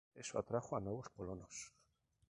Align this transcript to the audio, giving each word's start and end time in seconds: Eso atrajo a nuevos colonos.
Eso 0.23 0.39
atrajo 0.39 0.75
a 0.75 0.79
nuevos 0.79 1.09
colonos. 1.09 1.73